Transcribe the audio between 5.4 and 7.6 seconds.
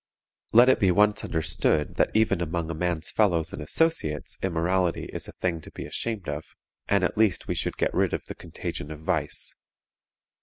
to be ashamed of, and at least we